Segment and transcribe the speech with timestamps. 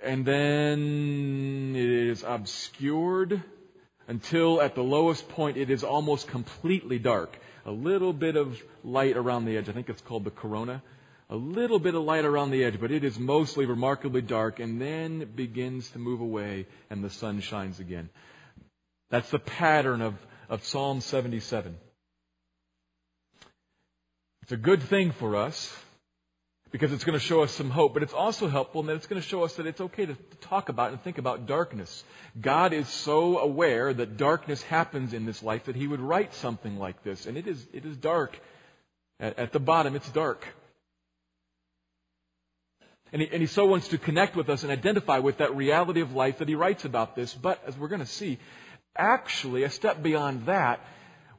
[0.00, 3.42] and then it is obscured
[4.08, 7.38] until at the lowest point it is almost completely dark.
[7.64, 9.68] A little bit of light around the edge.
[9.68, 10.82] I think it's called the corona.
[11.30, 14.80] A little bit of light around the edge, but it is mostly remarkably dark and
[14.80, 18.10] then begins to move away and the sun shines again.
[19.10, 20.14] That's the pattern of,
[20.48, 21.76] of Psalm 77.
[24.42, 25.74] It's a good thing for us
[26.72, 29.06] because it's going to show us some hope, but it's also helpful in that it's
[29.06, 32.02] going to show us that it's okay to talk about and think about darkness.
[32.40, 36.78] God is so aware that darkness happens in this life that He would write something
[36.78, 38.40] like this, and it is, it is dark.
[39.20, 40.46] At, at the bottom, it's dark.
[43.12, 46.00] And he, and he so wants to connect with us and identify with that reality
[46.00, 47.34] of life that he writes about this.
[47.34, 48.38] But as we're going to see,
[48.96, 50.80] actually, a step beyond that,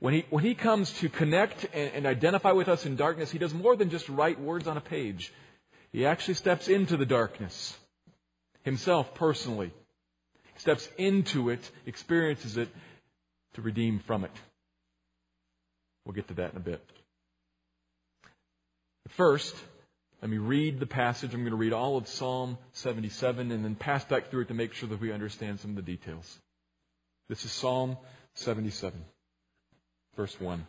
[0.03, 3.37] when he, when he comes to connect and, and identify with us in darkness, he
[3.37, 5.31] does more than just write words on a page.
[5.93, 7.77] He actually steps into the darkness
[8.63, 9.71] himself personally.
[10.57, 12.67] Steps into it, experiences it
[13.53, 14.31] to redeem from it.
[16.03, 16.83] We'll get to that in a bit.
[19.07, 19.55] First,
[20.21, 21.33] let me read the passage.
[21.33, 24.53] I'm going to read all of Psalm 77 and then pass back through it to
[24.53, 26.39] make sure that we understand some of the details.
[27.29, 27.95] This is Psalm
[28.33, 29.01] 77.
[30.15, 30.65] Verse 1.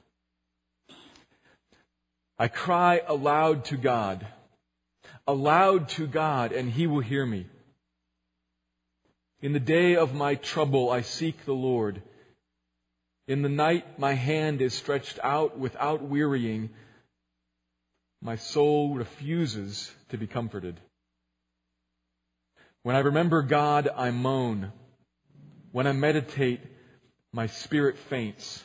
[2.38, 4.26] I cry aloud to God,
[5.26, 7.46] aloud to God, and He will hear me.
[9.40, 12.02] In the day of my trouble, I seek the Lord.
[13.28, 16.70] In the night, my hand is stretched out without wearying.
[18.22, 20.80] My soul refuses to be comforted.
[22.82, 24.72] When I remember God, I moan.
[25.72, 26.60] When I meditate,
[27.32, 28.62] my spirit faints.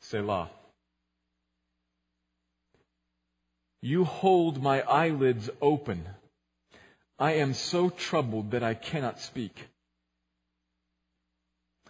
[0.00, 0.50] Selah.
[3.80, 6.08] You hold my eyelids open.
[7.18, 9.68] I am so troubled that I cannot speak.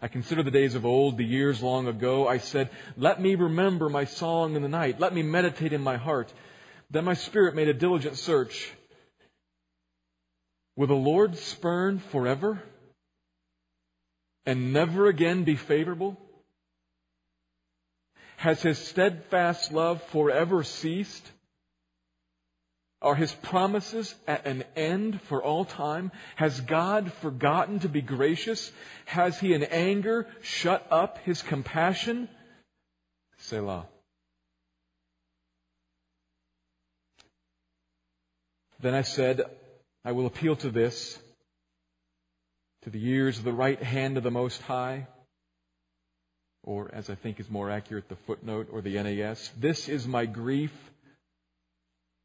[0.00, 2.28] I consider the days of old, the years long ago.
[2.28, 5.00] I said, Let me remember my song in the night.
[5.00, 6.32] Let me meditate in my heart.
[6.90, 8.72] Then my spirit made a diligent search.
[10.76, 12.62] Will the Lord spurn forever
[14.46, 16.16] and never again be favorable?
[18.38, 21.28] Has his steadfast love forever ceased?
[23.02, 26.12] Are his promises at an end for all time?
[26.36, 28.70] Has God forgotten to be gracious?
[29.06, 32.28] Has he in anger shut up his compassion?
[33.38, 33.88] Selah.
[38.78, 39.42] Then I said,
[40.04, 41.18] I will appeal to this,
[42.82, 45.08] to the years of the right hand of the Most High
[46.68, 49.50] or as I think is more accurate, the footnote or the NAS.
[49.58, 50.72] This is my grief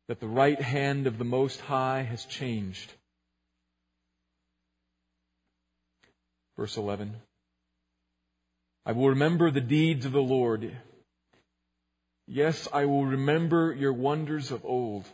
[0.09, 2.91] that the right hand of the Most High has changed.
[6.57, 7.15] Verse 11.
[8.85, 10.75] I will remember the deeds of the Lord.
[12.27, 15.05] Yes, I will remember your wonders of old.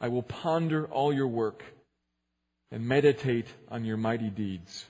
[0.00, 1.64] I will ponder all your work
[2.70, 4.86] and meditate on your mighty deeds.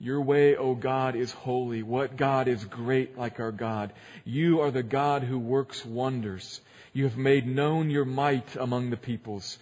[0.00, 1.82] Your way, O God, is holy.
[1.82, 3.92] What God is great like our God?
[4.24, 6.60] You are the God who works wonders.
[6.92, 9.58] You have made known your might among the peoples.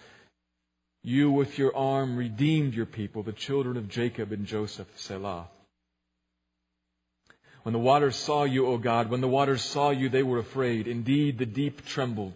[1.03, 5.47] You with your arm redeemed your people, the children of Jacob and Joseph, Selah.
[7.63, 10.87] When the waters saw you, O God, when the waters saw you, they were afraid.
[10.87, 12.33] Indeed, the deep trembled.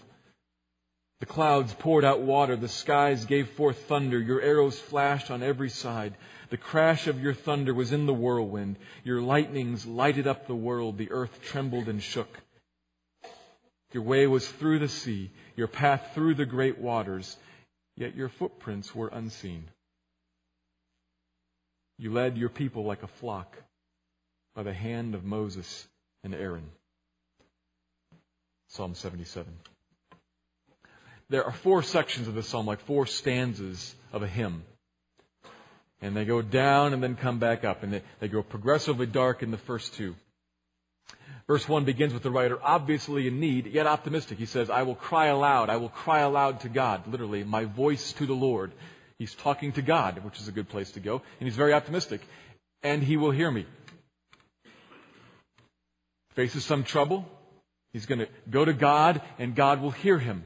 [1.19, 2.55] The clouds poured out water.
[2.55, 4.19] The skies gave forth thunder.
[4.19, 6.15] Your arrows flashed on every side.
[6.51, 8.75] The crash of your thunder was in the whirlwind.
[9.05, 10.97] Your lightnings lighted up the world.
[10.97, 12.27] The earth trembled and shook.
[13.93, 17.37] Your way was through the sea, your path through the great waters,
[17.95, 19.69] yet your footprints were unseen.
[21.97, 23.55] You led your people like a flock
[24.53, 25.87] by the hand of Moses
[26.21, 26.69] and Aaron.
[28.67, 29.53] Psalm 77.
[31.29, 34.63] There are four sections of this psalm, like four stanzas of a hymn
[36.01, 39.43] and they go down and then come back up, and they, they go progressively dark
[39.43, 40.15] in the first two.
[41.47, 44.37] Verse 1 begins with the writer obviously in need, yet optimistic.
[44.37, 45.69] He says, I will cry aloud.
[45.69, 47.07] I will cry aloud to God.
[47.07, 48.71] Literally, my voice to the Lord.
[49.19, 51.21] He's talking to God, which is a good place to go.
[51.39, 52.21] And he's very optimistic.
[52.83, 53.65] And he will hear me.
[56.35, 57.25] faces some trouble,
[57.91, 60.43] he's going to go to God and God will hear him.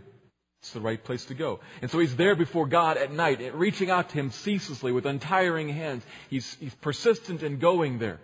[0.66, 1.60] It's the right place to go.
[1.84, 5.70] And so he's there before God at night, reaching out to him ceaselessly with untiring
[5.70, 6.04] hands.
[6.28, 8.20] He's, he's persistent in going there.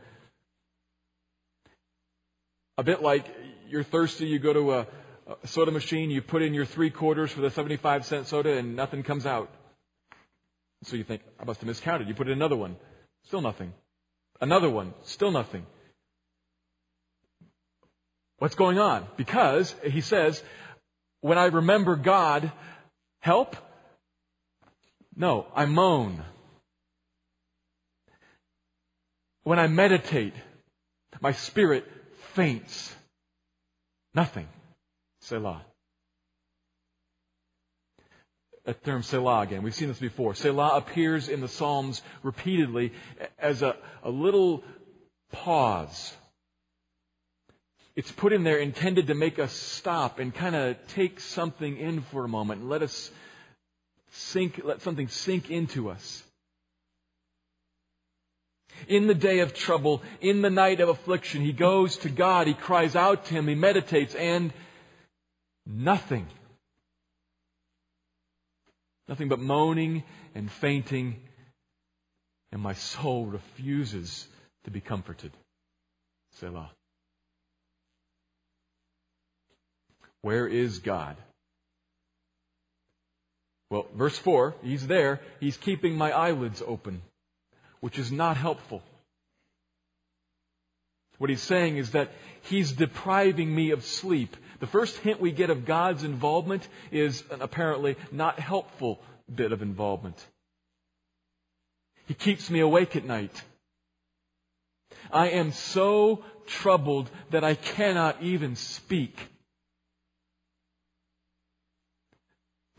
[2.80, 3.28] A bit like
[3.70, 4.88] you're thirsty, you go to a,
[5.44, 8.76] a soda machine, you put in your three quarters for the 75 cent soda and
[8.76, 9.52] nothing comes out.
[10.86, 12.08] So you think, I must have miscounted.
[12.08, 12.76] You put in another one,
[13.26, 13.72] still nothing.
[14.42, 15.68] Another one, still nothing.
[18.40, 19.06] What's going on?
[19.16, 20.42] Because, he says,
[21.22, 22.52] when I remember God,
[23.20, 23.56] help?
[25.16, 26.24] No, I moan.
[29.44, 30.34] When I meditate,
[31.20, 31.86] my spirit
[32.34, 32.96] faints.
[34.14, 34.48] Nothing.
[35.22, 35.62] Selah.
[38.66, 39.64] That term Selah again.
[39.64, 40.36] We've seen this before.
[40.36, 42.94] Selah appears in the Psalms repeatedly
[43.40, 44.64] as a, a little
[45.32, 46.16] pause
[47.96, 52.02] it's put in there intended to make us stop and kind of take something in
[52.02, 53.12] for a moment and let us
[54.12, 56.24] sink, let something sink into us.
[58.88, 62.54] In the day of trouble, in the night of affliction, he goes to God, he
[62.54, 64.54] cries out to him, he meditates, and
[65.66, 66.26] nothing.
[69.08, 70.04] Nothing but moaning
[70.34, 71.18] and fainting,
[72.52, 74.28] and my soul refuses
[74.64, 75.32] to be comforted.
[76.40, 76.72] Selah.
[80.22, 81.18] Where is God?
[83.70, 85.22] Well, verse 4, he's there.
[85.40, 87.02] He's keeping my eyelids open,
[87.80, 88.84] which is not helpful.
[91.18, 94.36] What he's saying is that he's depriving me of sleep.
[94.60, 99.00] The first hint we get of God's involvement is an apparently not helpful
[99.34, 100.18] bit of involvement.
[102.08, 103.42] He keeps me awake at night.
[105.12, 109.31] I am so troubled that I cannot even speak.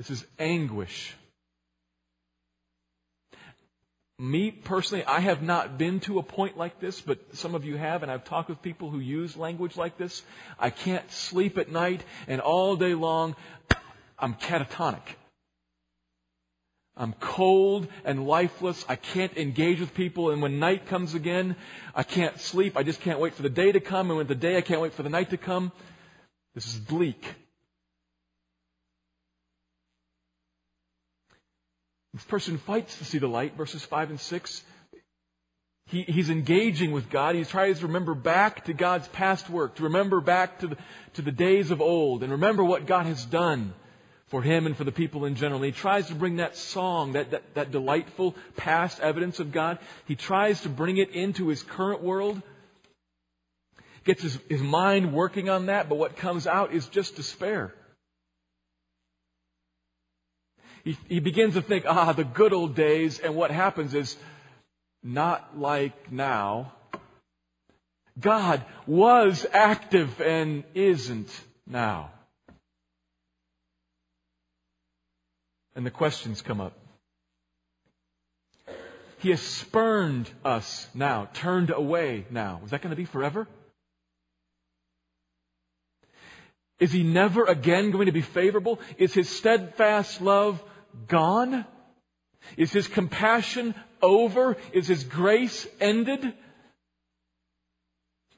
[0.02, 1.14] This is anguish.
[4.18, 7.76] Me personally, I have not been to a point like this, but some of you
[7.76, 10.24] have, and I've talked with people who use language like this.
[10.58, 13.36] I can't sleep at night, and all day long,
[14.18, 15.14] I'm catatonic.
[16.96, 18.84] I'm cold and lifeless.
[18.88, 20.30] I can't engage with people.
[20.30, 21.54] And when night comes again,
[21.94, 22.76] I can't sleep.
[22.76, 24.10] I just can't wait for the day to come.
[24.10, 25.70] And when the day, I can't wait for the night to come.
[26.56, 27.36] This is bleak.
[32.14, 34.62] This person fights to see the light, verses 5 and 6.
[35.86, 37.34] He, he's engaging with God.
[37.34, 40.76] He tries to remember back to God's past work, to remember back to the,
[41.14, 43.72] to the days of old, and remember what God has done
[44.26, 45.62] for him and for the people in general.
[45.62, 49.78] And he tries to bring that song, that, that, that delightful past evidence of God,
[50.06, 52.40] he tries to bring it into his current world.
[54.04, 57.74] Gets his, his mind working on that, but what comes out is just despair
[60.84, 64.16] he, he begins to think, ah, the good old days, and what happens is,
[65.02, 66.72] not like now.
[68.18, 71.28] God was active and isn't
[71.66, 72.10] now.
[75.74, 76.74] And the questions come up.
[79.18, 82.60] He has spurned us now, turned away now.
[82.64, 83.46] Is that going to be forever?
[86.80, 88.80] Is he never again going to be favorable?
[88.98, 90.62] Is his steadfast love
[91.08, 91.64] gone?
[92.56, 94.56] Is his compassion over?
[94.72, 96.34] Is his grace ended?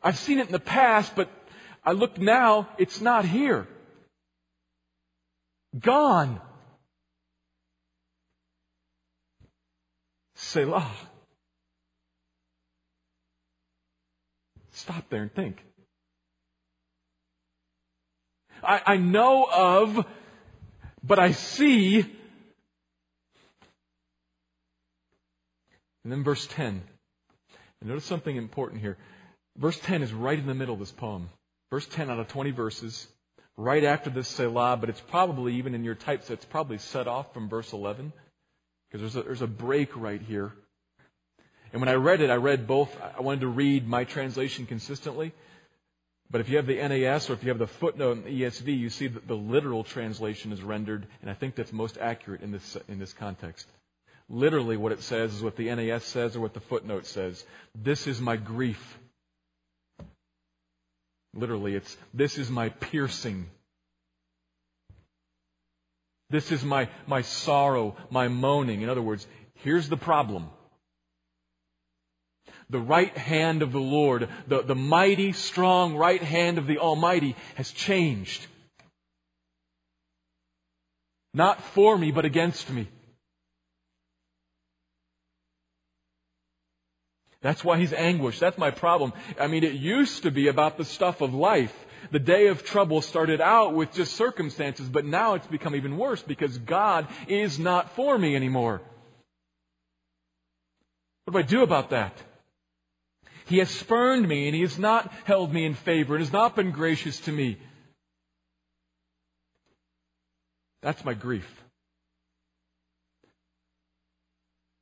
[0.02, 1.30] I've seen it in the past, but
[1.82, 3.66] I look now, it's not here.
[5.78, 6.40] Gone.
[10.34, 10.90] Selah.
[14.72, 15.62] Stop there and think.
[18.62, 20.06] I, I know of,
[21.02, 22.04] but I see
[26.04, 26.82] And then verse 10.
[27.80, 28.96] And notice something important here.
[29.56, 31.30] Verse 10 is right in the middle of this poem.
[31.70, 33.08] Verse 10 out of 20 verses,
[33.56, 37.32] right after this Selah, but it's probably, even in your typeset, it's probably set off
[37.32, 38.12] from verse 11,
[38.88, 40.52] because there's a, there's a break right here.
[41.72, 45.32] And when I read it, I read both, I wanted to read my translation consistently,
[46.30, 48.78] but if you have the NAS or if you have the footnote in the ESV,
[48.78, 52.52] you see that the literal translation is rendered, and I think that's most accurate in
[52.52, 53.66] this, in this context.
[54.28, 57.44] Literally, what it says is what the NAS says or what the footnote says.
[57.74, 58.98] This is my grief.
[61.34, 63.46] Literally, it's this is my piercing.
[66.30, 68.82] This is my, my sorrow, my moaning.
[68.82, 69.26] In other words,
[69.56, 70.48] here's the problem.
[72.70, 77.36] The right hand of the Lord, the, the mighty, strong right hand of the Almighty
[77.56, 78.46] has changed.
[81.34, 82.88] Not for me, but against me.
[87.44, 88.40] That's why he's anguished.
[88.40, 89.12] That's my problem.
[89.38, 91.74] I mean, it used to be about the stuff of life.
[92.10, 96.22] The day of trouble started out with just circumstances, but now it's become even worse
[96.22, 98.80] because God is not for me anymore.
[101.26, 102.16] What do I do about that?
[103.44, 106.56] He has spurned me and he has not held me in favor and has not
[106.56, 107.58] been gracious to me.
[110.80, 111.62] That's my grief.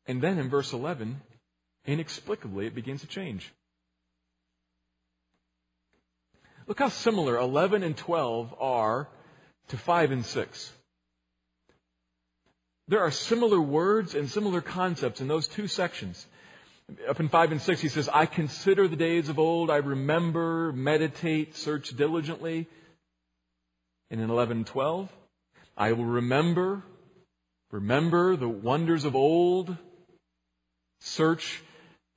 [0.07, 1.21] And then in verse 11,
[1.87, 3.53] inexplicably, it begins to change.
[6.67, 9.09] Look how similar 11 and 12 are
[9.69, 10.73] to 5 and 6.
[12.89, 16.27] There are similar words and similar concepts in those two sections.
[17.09, 20.73] Up in 5 and 6, he says, I consider the days of old, I remember,
[20.73, 22.69] meditate, search diligently.
[24.11, 25.09] And in 11 and 12,
[25.77, 26.83] I will remember,
[27.71, 29.77] remember the wonders of old,
[31.01, 31.63] search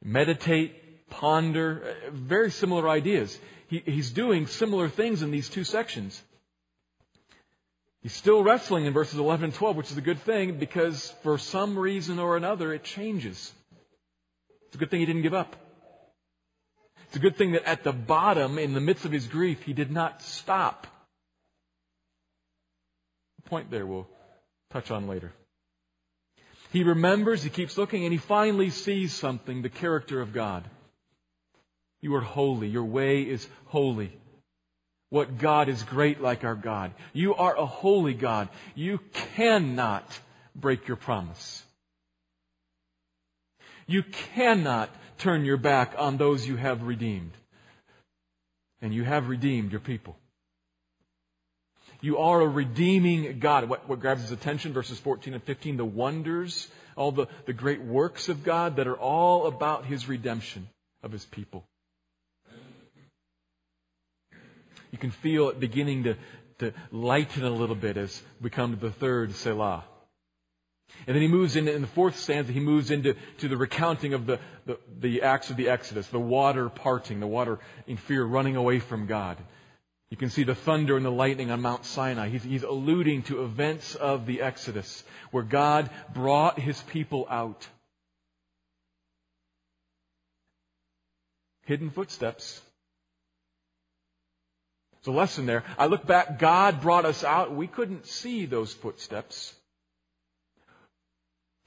[0.06, 3.38] meditate, ponder, uh, very similar ideas.
[3.68, 6.22] He, he's doing similar things in these two sections.
[8.04, 11.40] He's still wrestling in verses 11 and 12, which is a good thing because for
[11.40, 13.52] some reason or another it changes.
[14.68, 15.56] It's a good thing he didn't give up.
[17.08, 19.74] It's a good thing that at the bottom, in the midst of his grief, he
[19.74, 20.86] did not stop.
[23.44, 24.08] The point there we'll
[24.70, 25.34] touch on later.
[26.76, 30.66] He remembers, he keeps looking, and he finally sees something the character of God.
[32.02, 32.68] You are holy.
[32.68, 34.12] Your way is holy.
[35.10, 36.92] What God is great like our God.
[37.14, 38.50] You are a holy God.
[38.76, 39.00] You
[39.38, 40.04] cannot
[40.54, 41.64] break your promise.
[43.88, 44.04] You
[44.34, 47.32] cannot turn your back on those you have redeemed.
[48.82, 50.18] And you have redeemed your people.
[52.06, 53.68] You are a redeeming God.
[53.68, 57.82] What, what grabs his attention, verses 14 and 15, the wonders, all the, the great
[57.82, 60.70] works of God that are all about his redemption
[61.02, 61.66] of his people.
[64.92, 66.16] You can feel it beginning to,
[66.60, 69.84] to lighten a little bit as we come to the third Selah.
[71.08, 74.28] And then he moves in the fourth stanza, he moves into to the recounting of
[74.28, 77.58] the, the, the acts of the Exodus, the water parting, the water
[77.88, 79.40] in fear running away from God.
[80.12, 82.30] You can see the thunder and the lightning on Mount Sinai.
[82.30, 87.68] He's, he's alluding to events of the Exodus where God brought his people out.
[91.64, 92.62] Hidden footsteps.
[95.04, 95.64] There's a lesson there.
[95.78, 97.56] I look back, God brought us out.
[97.56, 99.54] We couldn't see those footsteps.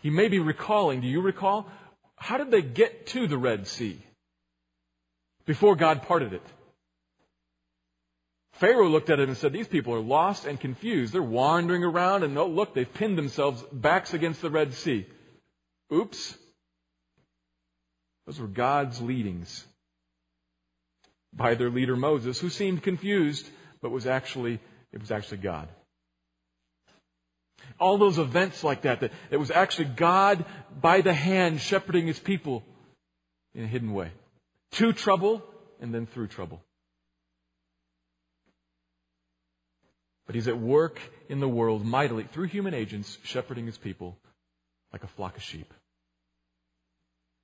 [0.00, 1.68] He may be recalling, do you recall?
[2.14, 4.00] How did they get to the Red Sea
[5.45, 6.42] before God parted it?
[8.59, 11.12] Pharaoh looked at it and said, These people are lost and confused.
[11.12, 15.07] They're wandering around, and oh, look, they've pinned themselves backs against the Red Sea.
[15.93, 16.37] Oops.
[18.27, 19.65] Those were God's leadings
[21.33, 23.49] by their leader Moses, who seemed confused,
[23.81, 24.61] but was actually,
[24.93, 25.69] it was actually God.
[27.79, 30.45] All those events like that, that it was actually God
[30.81, 32.65] by the hand shepherding his people
[33.55, 34.11] in a hidden way.
[34.73, 35.45] To trouble
[35.81, 36.61] and then through trouble.
[40.28, 44.18] But he's at work in the world mightily through human agents, shepherding his people
[44.92, 45.73] like a flock of sheep.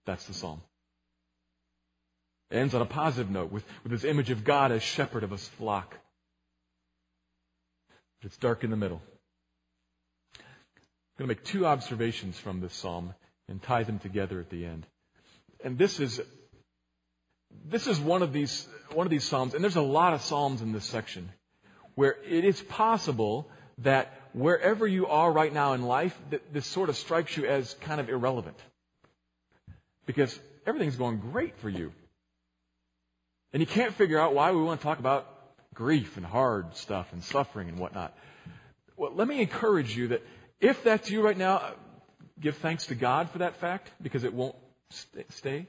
[0.05, 0.61] That's the psalm.
[2.51, 5.31] It ends on a positive note with, with this image of God as shepherd of
[5.31, 5.97] his flock.
[8.21, 9.01] But it's dark in the middle.
[10.39, 10.43] I'm
[11.27, 13.15] going to make two observations from this psalm
[13.49, 14.87] and tie them together at the end.
[15.65, 16.21] And this is
[17.67, 20.61] this is one of these one of these psalms, and there's a lot of psalms
[20.61, 21.31] in this section
[21.95, 23.49] where it is possible
[23.79, 26.19] that wherever you are right now in life,
[26.53, 28.59] this sort of strikes you as kind of irrelevant.
[30.07, 31.93] Because everything's going great for you.
[33.53, 35.27] And you can't figure out why we want to talk about
[35.75, 38.17] grief and hard stuff and suffering and whatnot.
[38.97, 40.23] Well, let me encourage you that
[40.61, 41.63] if that's you right now,
[42.41, 44.57] give thanks to God for that fact because it won't
[44.91, 45.67] stay.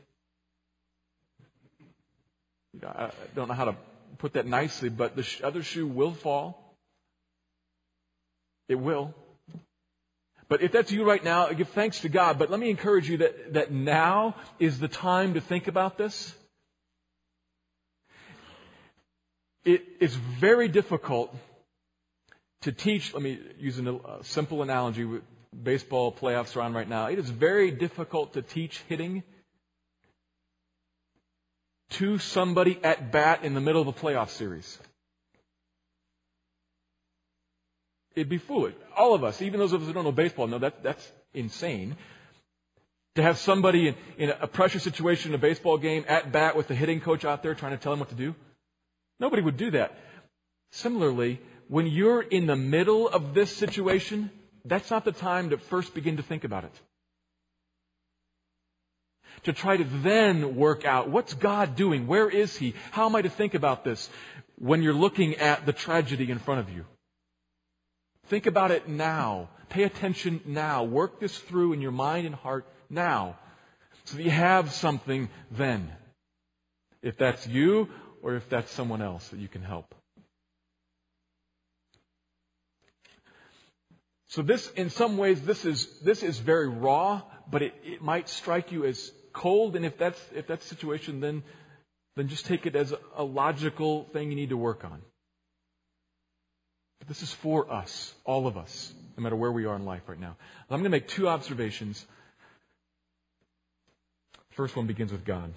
[2.83, 3.75] I don't know how to
[4.17, 6.75] put that nicely, but the other shoe will fall.
[8.67, 9.13] It will.
[10.47, 12.37] But if that's you right now, give thanks to God.
[12.37, 16.35] But let me encourage you that, that now is the time to think about this.
[19.63, 21.35] It is very difficult
[22.61, 23.13] to teach.
[23.13, 25.07] Let me use a simple analogy.
[25.63, 27.07] Baseball playoffs are on right now.
[27.07, 29.23] It is very difficult to teach hitting
[31.91, 34.79] to somebody at bat in the middle of a playoff series.
[38.15, 38.73] It'd be foolish.
[38.95, 41.97] All of us, even those of us who don't know baseball, know that that's insane.
[43.15, 46.67] To have somebody in, in a pressure situation in a baseball game at bat with
[46.67, 48.35] the hitting coach out there trying to tell him what to do.
[49.19, 49.97] Nobody would do that.
[50.71, 54.29] Similarly, when you're in the middle of this situation,
[54.65, 56.73] that's not the time to first begin to think about it.
[59.43, 62.07] To try to then work out what's God doing?
[62.07, 62.73] Where is He?
[62.91, 64.09] How am I to think about this
[64.57, 66.85] when you're looking at the tragedy in front of you?
[68.27, 69.49] Think about it now.
[69.69, 70.83] Pay attention now.
[70.83, 73.37] Work this through in your mind and heart now.
[74.05, 75.91] So that you have something then.
[77.01, 77.89] If that's you
[78.23, 79.93] or if that's someone else that you can help.
[84.27, 88.27] So this, in some ways, this is, this is very raw, but it, it might
[88.27, 91.43] strike you as cold, and if that's, if that's the situation, then,
[92.15, 95.01] then just take it as a, logical thing you need to work on.
[96.99, 100.03] But this is for us, all of us, no matter where we are in life
[100.07, 100.37] right now.
[100.69, 102.03] I'm going to make two observations.
[104.51, 105.53] First one begins with God.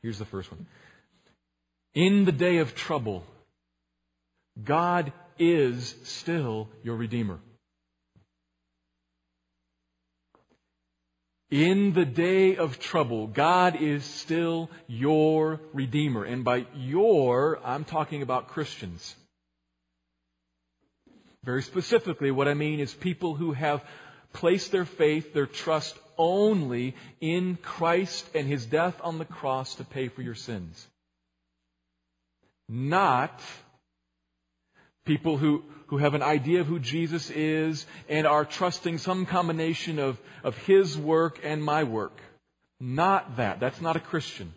[0.00, 0.66] Here's the first one.
[1.94, 3.24] In the day of trouble,
[4.62, 7.40] God is still your Redeemer.
[11.50, 16.24] In the day of trouble, God is still your Redeemer.
[16.24, 19.14] And by your, I'm talking about Christians.
[21.44, 23.82] Very specifically, what I mean is people who have
[24.34, 29.84] placed their faith, their trust only in Christ and His death on the cross to
[29.84, 30.86] pay for your sins.
[32.68, 33.40] Not
[35.08, 39.98] People who, who have an idea of who Jesus is and are trusting some combination
[39.98, 42.20] of, of His work and my work.
[42.80, 43.58] Not that.
[43.58, 44.54] That's not a Christian.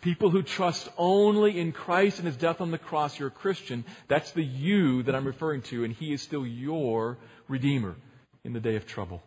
[0.00, 3.84] People who trust only in Christ and His death on the cross, you're a Christian.
[4.06, 7.96] That's the you that I'm referring to, and He is still your Redeemer
[8.44, 9.22] in the day of trouble.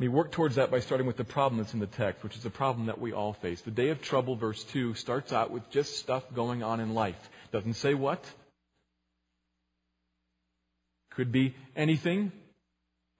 [0.00, 2.46] me work towards that by starting with the problem that's in the text, which is
[2.46, 3.60] a problem that we all face.
[3.60, 7.28] The day of trouble, verse 2, starts out with just stuff going on in life.
[7.52, 8.24] Doesn't say what.
[11.10, 12.32] Could be anything.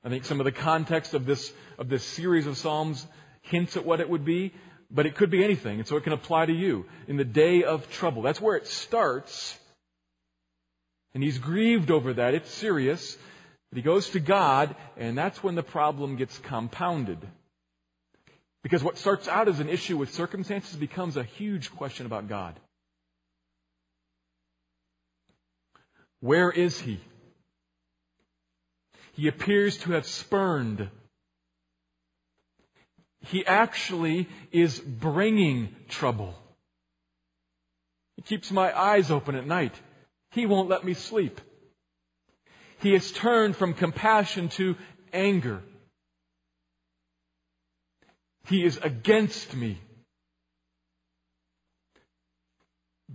[0.05, 3.07] I think some of the context of this, of this series of Psalms
[3.43, 4.55] hints at what it would be,
[4.91, 6.87] but it could be anything, and so it can apply to you.
[7.07, 8.23] In the day of trouble.
[8.23, 9.59] That's where it starts.
[11.15, 12.35] And he's grieved over that.
[12.35, 13.17] It's serious.
[13.71, 17.19] But he goes to God, and that's when the problem gets compounded.
[18.63, 22.59] Because what starts out as an issue with circumstances becomes a huge question about God.
[26.21, 27.01] Where is he?
[29.13, 30.89] He appears to have spurned.
[33.27, 36.35] He actually is bringing trouble.
[38.17, 39.75] He keeps my eyes open at night.
[40.31, 41.41] He won't let me sleep.
[42.81, 44.77] He has turned from compassion to
[45.13, 45.63] anger.
[48.47, 49.79] He is against me.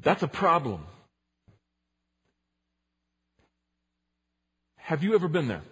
[0.01, 0.85] That's a problem.
[4.85, 5.63] Have you ever been there?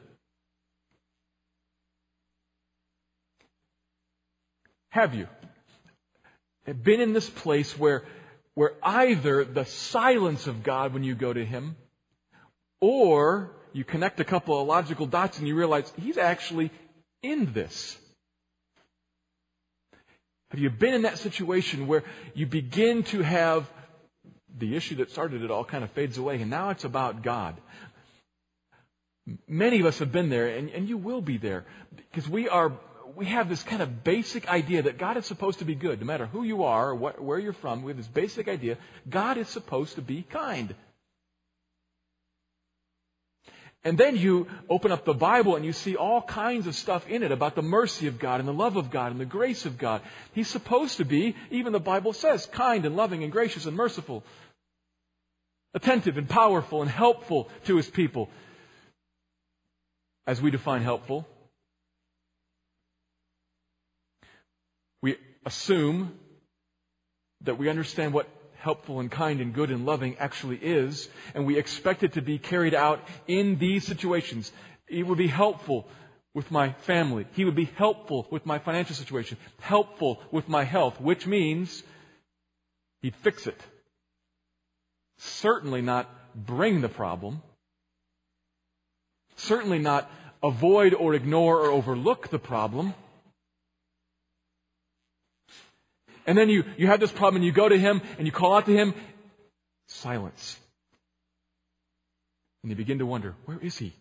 [4.90, 5.28] Have you?
[6.66, 8.06] Been in this place where,
[8.56, 11.76] where either the silence of God when you go to Him,
[12.82, 16.72] or you connect a couple of logical dots and you realize he's actually
[17.22, 17.96] in this.
[20.50, 23.70] Have you been in that situation where you begin to have
[24.58, 27.56] the issue that started it all kind of fades away and now it's about God?
[29.48, 31.66] Many of us have been there and, and you will be there
[32.12, 32.74] because we are,
[33.16, 36.00] we have this kind of basic idea that God is supposed to be good.
[36.02, 38.78] No matter who you are or what, where you're from, we have this basic idea
[39.10, 40.76] God is supposed to be kind.
[43.86, 47.22] And then you open up the Bible and you see all kinds of stuff in
[47.22, 49.78] it about the mercy of God and the love of God and the grace of
[49.78, 50.02] God.
[50.32, 54.24] He's supposed to be, even the Bible says, kind and loving and gracious and merciful,
[55.74, 58.30] attentive and powerful and helpful to his people.
[60.26, 61.28] As we define helpful,
[65.02, 66.18] we assume
[67.42, 71.58] that we understand what helpful and kind and good and loving actually is, and we
[71.58, 74.50] expect it to be carried out in these situations.
[74.88, 75.88] It would be helpful
[76.34, 77.28] with my family.
[77.34, 81.84] He would be helpful with my financial situation, helpful with my health, which means
[83.02, 83.62] he'd fix it.
[85.18, 87.42] Certainly not bring the problem.
[89.36, 90.10] Certainly not
[90.42, 92.94] avoid or ignore or overlook the problem.
[96.26, 98.56] And then you, you have this problem and you go to him and you call
[98.56, 98.94] out to him.
[99.88, 100.58] Silence.
[102.64, 103.94] And you begin to wonder, where is he?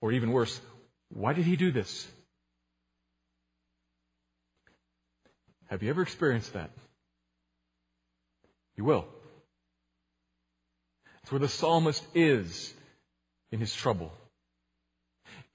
[0.00, 0.60] Or even worse,
[1.08, 2.06] why did he do this?
[5.66, 6.70] Have you ever experienced that?
[8.76, 9.06] You will.
[11.24, 12.74] It's where the psalmist is
[13.50, 14.12] in his trouble.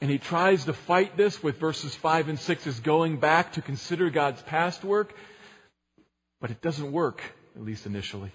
[0.01, 3.61] And he tries to fight this with verses 5 and 6 as going back to
[3.61, 5.13] consider God's past work,
[6.41, 7.21] but it doesn't work,
[7.55, 8.31] at least initially.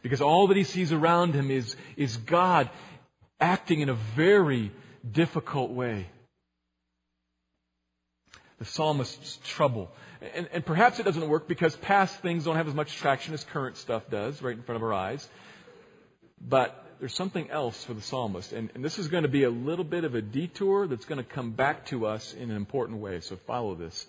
[0.00, 2.70] Because all that he sees around him is, is God
[3.38, 4.72] acting in a very
[5.06, 6.06] difficult way.
[8.58, 9.90] The psalmist's trouble.
[10.34, 13.42] And, and perhaps it doesn't work because past things don't have as much traction as
[13.42, 15.28] current stuff does right in front of our eyes.
[16.40, 18.52] But there's something else for the psalmist.
[18.52, 21.18] And, and, this is going to be a little bit of a detour that's going
[21.18, 23.20] to come back to us in an important way.
[23.20, 24.06] So follow this.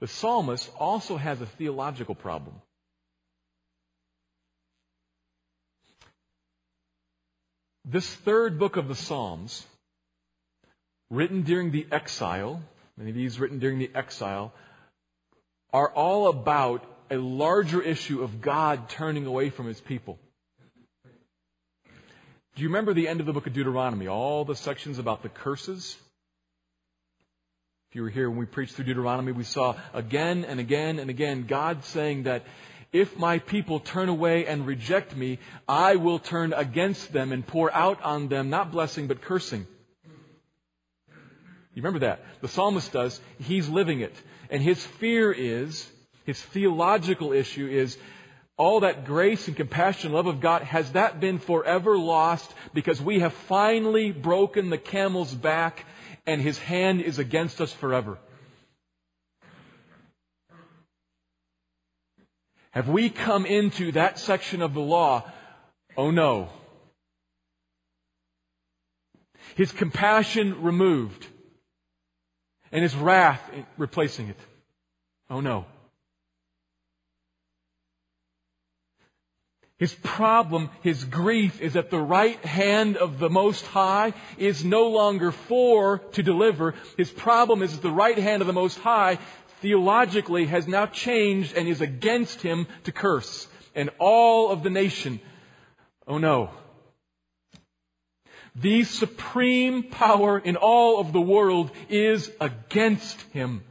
[0.00, 2.56] The psalmist also has a theological problem.
[7.86, 9.64] This third book of the Psalms,
[11.08, 12.60] written during the exile,
[12.98, 14.52] many of these written during the exile,
[15.76, 20.18] are all about a larger issue of God turning away from his people.
[22.54, 24.08] Do you remember the end of the book of Deuteronomy?
[24.08, 25.94] All the sections about the curses?
[27.90, 31.10] If you were here when we preached through Deuteronomy, we saw again and again and
[31.10, 32.44] again God saying that
[32.90, 37.70] if my people turn away and reject me, I will turn against them and pour
[37.74, 39.66] out on them not blessing but cursing.
[41.74, 42.24] You remember that?
[42.40, 43.20] The psalmist does.
[43.38, 44.14] He's living it.
[44.50, 45.90] And his fear is,
[46.24, 47.96] his theological issue is,
[48.58, 53.00] all that grace and compassion and love of God, has that been forever lost because
[53.02, 55.84] we have finally broken the camel's back
[56.26, 58.18] and his hand is against us forever?
[62.70, 65.24] Have we come into that section of the law?
[65.96, 66.48] Oh no.
[69.54, 71.26] His compassion removed
[72.72, 73.40] and his wrath
[73.76, 74.38] replacing it.
[75.30, 75.66] Oh no.
[79.78, 84.88] His problem, his grief is that the right hand of the Most High is no
[84.88, 86.74] longer for to deliver.
[86.96, 89.18] His problem is that the right hand of the Most High
[89.60, 93.48] theologically has now changed and is against him to curse.
[93.74, 95.20] And all of the nation,
[96.08, 96.50] oh no.
[98.58, 103.62] The supreme power in all of the world is against him.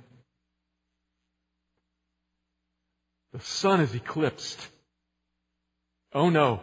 [3.33, 4.59] The sun is eclipsed.
[6.13, 6.61] Oh no.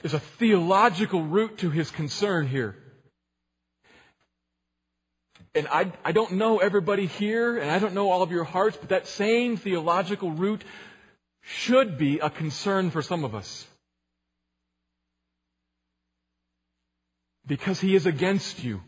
[0.00, 2.76] There's a theological root to his concern here
[5.54, 8.76] and I, I don't know everybody here, and I don't know all of your hearts,
[8.76, 10.62] but that same theological root
[11.42, 13.66] should be a concern for some of us.
[17.46, 18.82] Because he is against you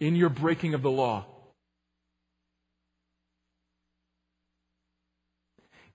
[0.00, 1.26] in your breaking of the law.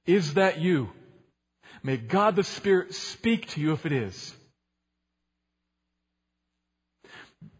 [0.06, 0.92] Is that you?
[1.84, 4.36] May God the Spirit speak to you if it is.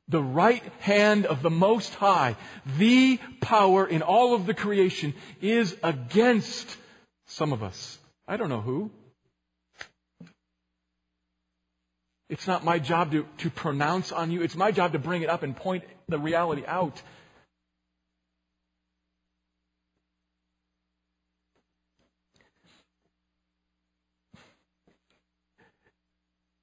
[0.08, 2.36] the right hand of the Most High,
[2.78, 6.78] the power in all of the creation, is against
[7.26, 7.98] some of us.
[8.28, 8.92] I don't know who.
[12.30, 14.42] It's not my job to, to pronounce on you.
[14.42, 17.02] It's my job to bring it up and point the reality out.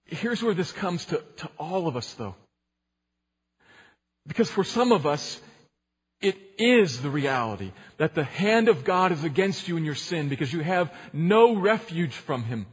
[0.07, 2.35] Here's where this comes to, to all of us, though.
[4.27, 5.41] Because for some of us,
[6.23, 10.29] it is the reality that the hand of God is against you in your sin
[10.29, 12.67] because you have no refuge from Him.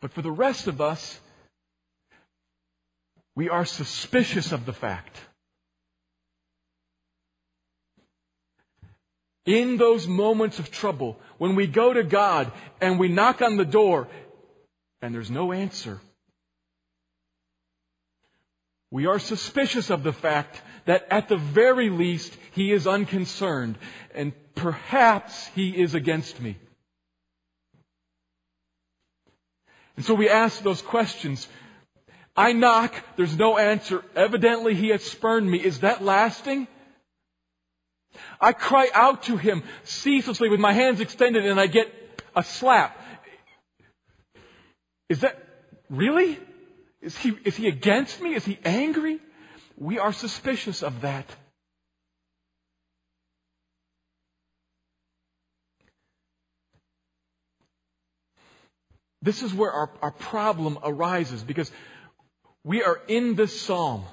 [0.00, 1.20] But for the rest of us,
[3.34, 5.16] we are suspicious of the fact.
[9.44, 13.64] In those moments of trouble, when we go to God and we knock on the
[13.64, 14.06] door
[15.00, 16.00] and there's no answer,
[18.90, 23.76] we are suspicious of the fact that at the very least he is unconcerned
[24.14, 26.56] and perhaps he is against me.
[29.96, 31.48] And so we ask those questions.
[32.36, 34.04] I knock, there's no answer.
[34.14, 35.58] Evidently he has spurned me.
[35.58, 36.68] Is that lasting?
[38.40, 41.92] I cry out to him ceaselessly with my hands extended and I get
[42.34, 42.96] a slap.
[45.08, 45.36] Is that
[45.90, 46.38] really?
[47.00, 48.34] Is he, is he against me?
[48.34, 49.20] Is he angry?
[49.76, 51.26] We are suspicious of that.
[59.22, 61.70] This is where our, our problem arises because
[62.64, 64.04] we are in this psalm.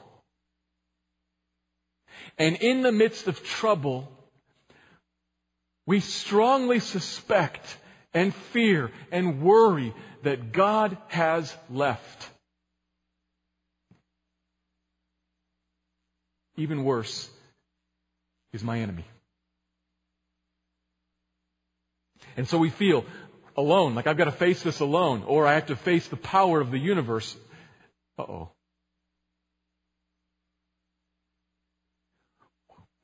[2.38, 4.12] And in the midst of trouble,
[5.86, 7.78] we strongly suspect
[8.14, 9.94] and fear and worry
[10.24, 12.30] that God has left.
[16.58, 17.30] Even worse
[18.54, 19.06] is my enemy.
[22.38, 23.06] And so we feel
[23.58, 26.60] alone, like I've got to face this alone, or I have to face the power
[26.60, 27.36] of the universe.
[28.18, 28.52] Uh oh.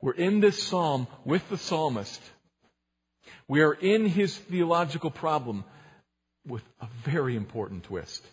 [0.00, 2.20] We're in this psalm with the psalmist.
[3.46, 5.64] We are in his theological problem
[6.46, 8.26] with a very important twist.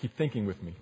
[0.00, 0.74] Keep thinking with me.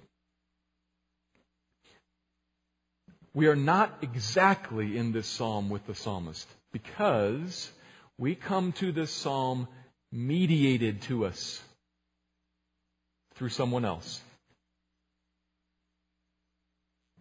[3.34, 7.70] We are not exactly in this psalm with the psalmist because
[8.16, 9.68] we come to this psalm
[10.10, 11.60] mediated to us
[13.34, 14.20] through someone else.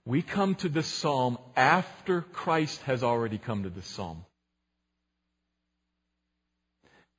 [0.05, 4.23] We come to this psalm after Christ has already come to this psalm.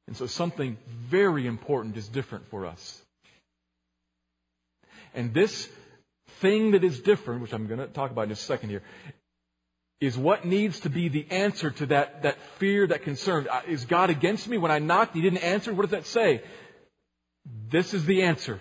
[0.07, 3.03] And so something very important is different for us.
[5.15, 5.69] And this
[6.41, 8.83] thing that is different, which I'm going to talk about in a second here,
[10.01, 13.49] is what needs to be the answer to that, that fear, that concern.
[13.67, 14.57] Is God against me?
[14.57, 15.75] When I knocked, He didn't answer.
[15.75, 16.43] What does that say?
[17.69, 18.61] This is the answer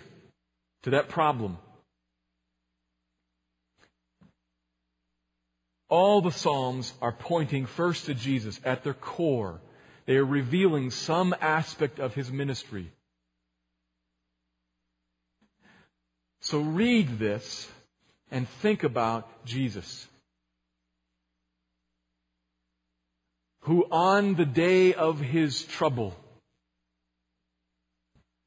[0.82, 1.58] to that problem.
[5.88, 9.60] All the Psalms are pointing first to Jesus at their core.
[10.06, 12.92] They are revealing some aspect of His ministry.
[16.40, 17.68] So read this
[18.30, 20.06] and think about Jesus.
[23.62, 26.14] Who on the day of his trouble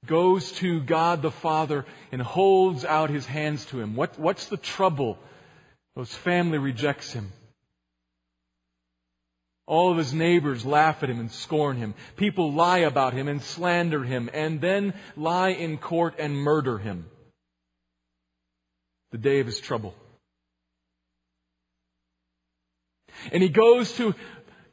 [0.05, 3.95] goes to God the Father and holds out his hands to him.
[3.95, 5.19] What, what's the trouble?
[5.95, 7.31] His family rejects him.
[9.67, 11.93] All of his neighbors laugh at him and scorn him.
[12.15, 17.05] People lie about him and slander him and then lie in court and murder him.
[19.11, 19.93] The day of his trouble.
[23.31, 24.15] And he goes to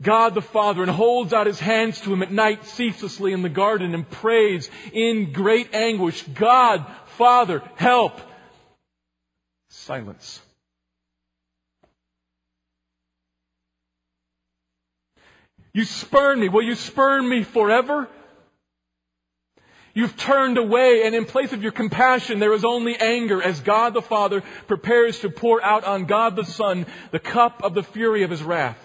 [0.00, 3.48] God the Father and holds out his hands to him at night ceaselessly in the
[3.48, 8.20] garden and prays in great anguish, God, Father, help.
[9.70, 10.40] Silence.
[15.72, 16.48] You spurn me.
[16.48, 18.08] Will you spurn me forever?
[19.98, 23.94] You've turned away, and in place of your compassion, there is only anger as God
[23.94, 28.22] the Father prepares to pour out on God the Son the cup of the fury
[28.22, 28.78] of his wrath.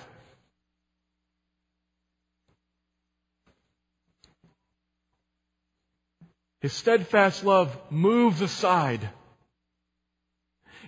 [6.61, 9.07] His steadfast love moves aside.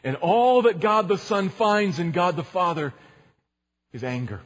[0.03, 2.95] And all that God the Son finds in God the Father
[3.93, 4.41] is anger.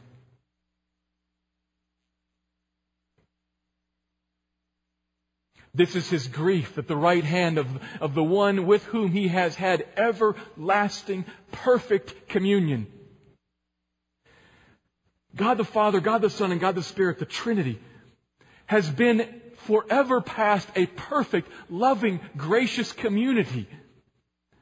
[5.72, 7.68] This is his grief at the right hand of,
[8.00, 12.86] of the one with whom he has had everlasting, perfect communion.
[15.36, 17.78] God the Father, God the Son, and God the Spirit, the Trinity,
[18.66, 23.68] has been forever past a perfect, loving, gracious community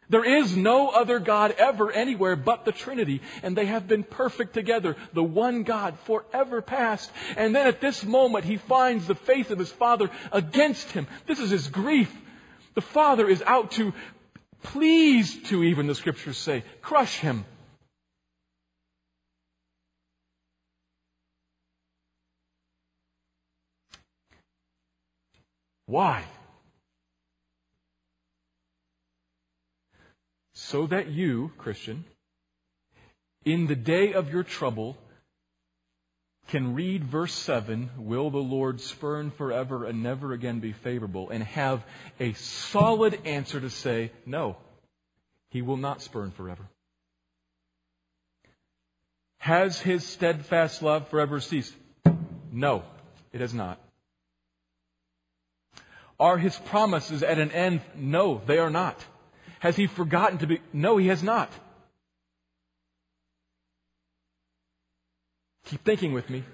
[0.08, 4.54] there is no other God ever anywhere but the Trinity, and they have been perfect
[4.54, 7.10] together, the one God forever past.
[7.36, 11.06] And then at this moment, he finds the faith of his Father against him.
[11.26, 12.14] This is his grief.
[12.74, 13.92] The Father is out to
[14.62, 17.44] please to, even the scriptures say, crush him.
[25.86, 26.24] Why?
[30.70, 32.04] So that you, Christian,
[33.44, 34.98] in the day of your trouble,
[36.48, 41.42] can read verse 7, will the Lord spurn forever and never again be favorable, and
[41.42, 41.82] have
[42.20, 44.56] a solid answer to say, no,
[45.50, 46.68] he will not spurn forever.
[49.38, 51.74] Has his steadfast love forever ceased?
[52.52, 52.82] No,
[53.32, 53.80] it has not.
[56.20, 57.80] Are his promises at an end?
[57.94, 59.02] No, they are not.
[59.60, 60.60] Has he forgotten to be?
[60.72, 61.50] No, he has not.
[65.66, 66.44] Keep thinking with me.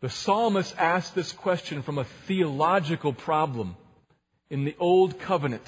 [0.00, 3.76] The psalmist asked this question from a theological problem
[4.50, 5.66] in the Old Covenant.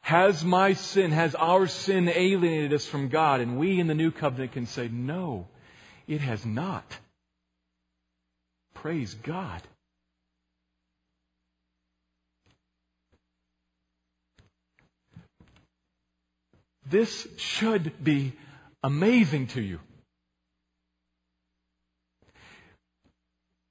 [0.00, 3.40] Has my sin, has our sin alienated us from God?
[3.40, 5.46] And we in the New Covenant can say, no,
[6.06, 6.84] it has not.
[8.74, 9.62] Praise God.
[16.88, 18.32] This should be
[18.82, 19.80] amazing to you.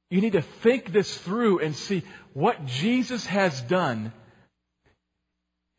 [0.10, 4.12] You need to think this through and see what Jesus has done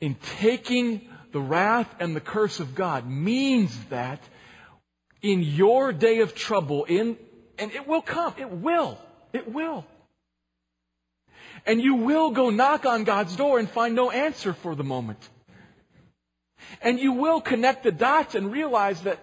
[0.01, 4.21] in taking the wrath and the curse of God means that
[5.23, 7.17] in your day of trouble, in,
[7.59, 8.99] and it will come, it will,
[9.33, 9.87] it will.
[11.65, 15.29] And you will go knock on God's door and find no answer for the moment.
[16.83, 19.19] And you will connect the dots and realize that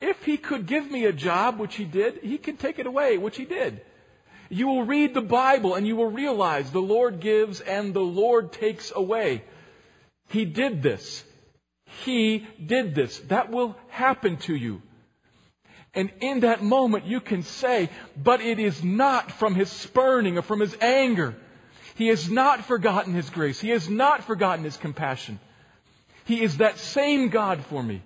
[0.00, 3.18] if he could give me a job, which he did, he can take it away,
[3.18, 3.82] which he did.
[4.48, 8.52] You will read the Bible and you will realize the Lord gives and the Lord
[8.52, 9.44] takes away.
[10.28, 11.24] He did this.
[12.04, 13.18] He did this.
[13.28, 14.82] That will happen to you.
[15.92, 20.42] And in that moment you can say, but it is not from his spurning or
[20.42, 21.36] from his anger.
[21.96, 23.60] He has not forgotten his grace.
[23.60, 25.38] He has not forgotten his compassion.
[26.30, 28.02] He is that same God for me.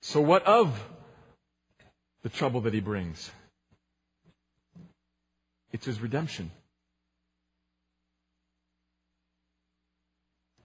[0.00, 0.76] So, what of
[2.24, 3.30] the trouble that he brings?
[5.70, 6.50] It's his redemption.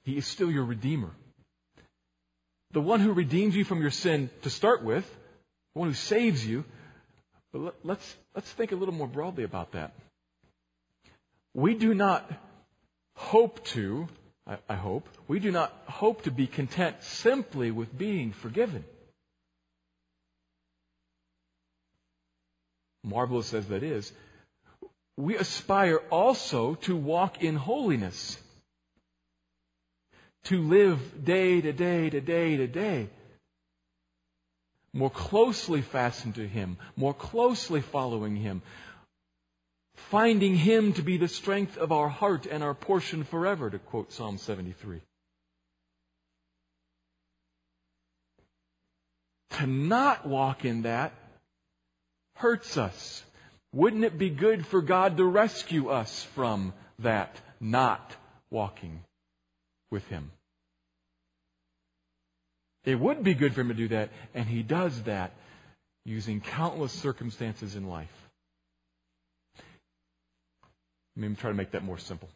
[0.01, 1.12] He is still your Redeemer.
[2.71, 5.08] The one who redeems you from your sin to start with,
[5.75, 6.65] the one who saves you.
[7.51, 9.93] But let's, let's think a little more broadly about that.
[11.53, 12.29] We do not
[13.15, 14.07] hope to,
[14.67, 18.83] I, hope, we do not hope to be content simply with being forgiven.
[23.03, 24.11] Marvelous as that is,
[25.15, 28.41] we aspire also to walk in holiness.
[30.45, 33.09] To live day to day to day to day.
[34.91, 38.61] More closely fastened to Him, more closely following Him,
[39.95, 44.12] finding Him to be the strength of our heart and our portion forever, to quote
[44.12, 45.01] Psalm 73.
[49.51, 51.13] To not walk in that
[52.36, 53.23] hurts us.
[53.71, 58.15] Wouldn't it be good for God to rescue us from that not
[58.49, 59.03] walking
[59.91, 60.32] with Him?
[62.86, 65.32] It would be good for Him to do that, and He does that
[66.06, 68.22] using countless circumstances in life.
[71.15, 72.30] Let me try to make that more simple.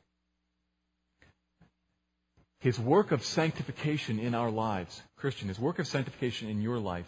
[2.59, 7.05] His work of sanctification in our lives, Christian, his work of sanctification in your life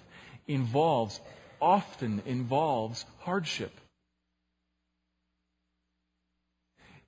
[0.48, 1.20] involves,
[1.62, 3.72] often involves hardship.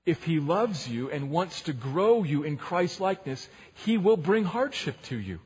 [0.04, 3.48] If he loves you and wants to grow you in Christ likeness,
[3.84, 5.38] he will bring hardship to you.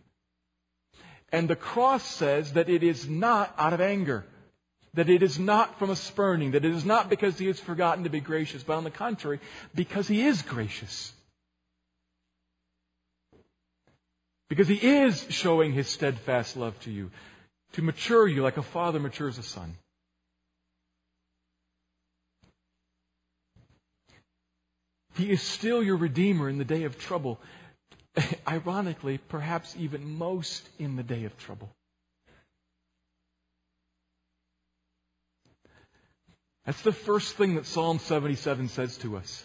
[1.30, 4.24] And the cross says that it is not out of anger
[4.96, 8.04] that it is not from a spurning, that it is not because he has forgotten
[8.04, 9.38] to be gracious, but on the contrary,
[9.74, 11.12] because he is gracious.
[14.48, 17.10] Because he is showing his steadfast love to you,
[17.72, 19.74] to mature you like a father matures a son.
[25.14, 27.38] He is still your Redeemer in the day of trouble.
[28.48, 31.68] Ironically, perhaps even most in the day of trouble.
[36.66, 39.44] That's the first thing that Psalm 77 says to us.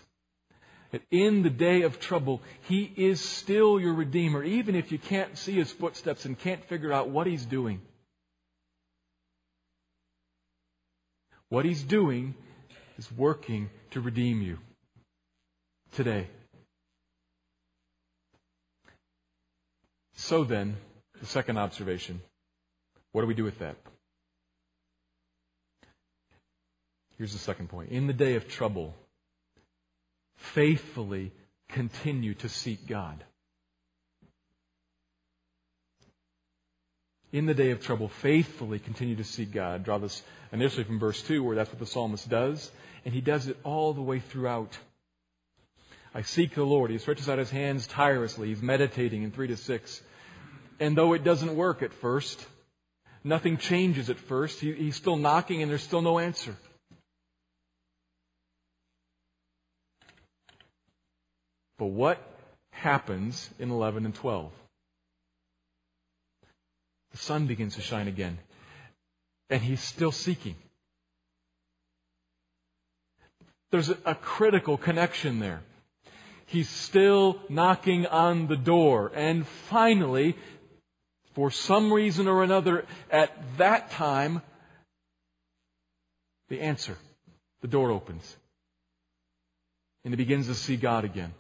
[0.92, 5.38] That in the day of trouble, He is still your Redeemer, even if you can't
[5.38, 7.80] see His footsteps and can't figure out what He's doing.
[11.48, 12.34] What He's doing
[12.98, 14.58] is working to redeem you
[15.94, 16.28] today.
[20.16, 20.76] So then,
[21.20, 22.22] the second observation
[23.12, 23.76] what do we do with that?
[27.22, 27.92] Here's the second point.
[27.92, 28.96] In the day of trouble,
[30.38, 31.32] faithfully
[31.70, 33.24] continue to seek God.
[37.32, 39.84] In the day of trouble, faithfully continue to seek God.
[39.84, 42.72] Draw this initially from verse 2, where that's what the psalmist does,
[43.06, 44.76] and he does it all the way throughout.
[46.16, 46.90] I seek the Lord.
[46.90, 48.48] He stretches out his hands tirelessly.
[48.48, 50.02] He's meditating in 3 to 6.
[50.80, 52.44] And though it doesn't work at first,
[53.24, 56.58] nothing changes at first, he, he's still knocking and there's still no answer.
[61.82, 62.22] But what
[62.70, 64.52] happens in 11 and 12?
[67.10, 68.38] the sun begins to shine again.
[69.50, 70.56] And he's still seeking.
[73.72, 75.62] There's a, critical connection there.
[76.46, 79.12] He's still knocking on the door.
[79.16, 80.38] And finally,
[81.34, 84.44] for some reason or another, at that time,
[86.50, 86.96] the answer.
[87.62, 88.38] The door opens.
[90.06, 91.34] And he begins to see God again.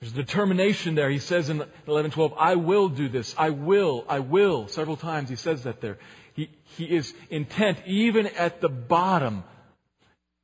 [0.00, 1.08] There's determination there.
[1.08, 3.34] He says in 11:12, "I will do this.
[3.38, 4.04] I will.
[4.08, 5.98] I will." Several times he says that there.
[6.34, 9.44] He, he is intent, even at the bottom.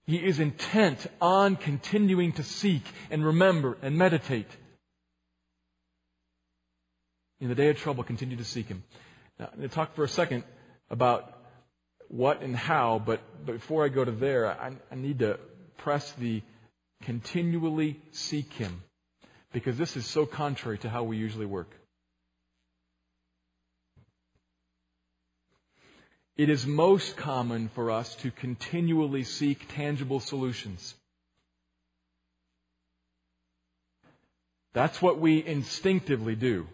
[0.07, 4.49] He is intent on continuing to seek and remember and meditate.
[7.41, 8.85] In the day of trouble, continue to seek Him.
[9.39, 10.45] Now, I'm going to talk for a second
[10.91, 11.31] about
[12.09, 15.39] what and how, but, but before I go to there, I, I need to
[15.77, 16.43] press the
[17.03, 18.83] continually seek Him
[19.53, 21.71] because this is so contrary to how we usually work.
[26.37, 30.95] It is most common for us to continually seek tangible solutions.
[34.73, 36.67] That's what we instinctively do.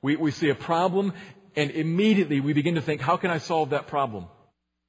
[0.00, 1.12] We, we see a problem
[1.56, 4.26] and immediately we begin to think, how can I solve that problem?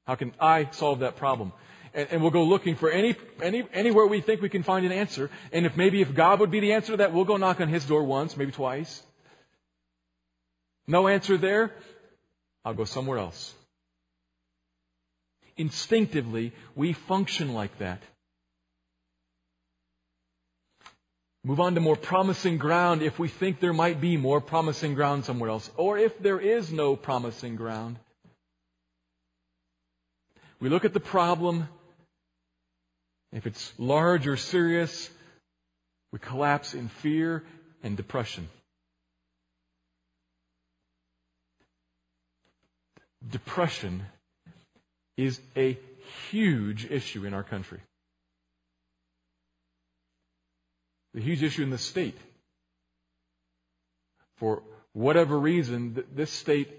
[0.05, 1.53] How can I solve that problem?
[1.93, 4.91] And, and we'll go looking for any, any, anywhere we think we can find an
[4.91, 5.29] answer.
[5.51, 7.67] And if maybe if God would be the answer to that, we'll go knock on
[7.69, 9.01] His door once, maybe twice.
[10.87, 11.73] No answer there,
[12.63, 13.53] I'll go somewhere else.
[15.57, 18.01] Instinctively, we function like that.
[21.43, 25.23] Move on to more promising ground if we think there might be more promising ground
[25.23, 27.97] somewhere else, or if there is no promising ground.
[30.59, 31.69] We look at the problem
[33.31, 35.09] if it's large or serious,
[36.11, 37.43] we collapse in fear
[37.83, 38.47] and depression.
[43.29, 44.05] Depression
[45.17, 45.77] is a
[46.29, 47.79] huge issue in our country.
[51.13, 52.17] The huge issue in the state.
[54.37, 54.61] For
[54.93, 56.69] whatever reason, this state